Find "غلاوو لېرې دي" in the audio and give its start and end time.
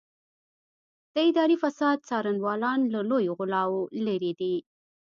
3.39-4.55